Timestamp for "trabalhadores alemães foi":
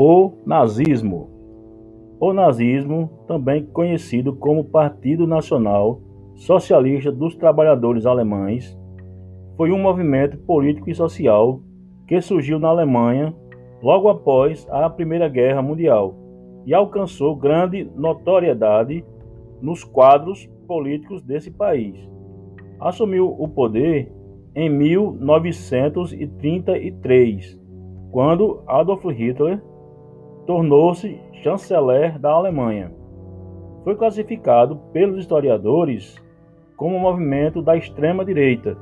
7.34-9.72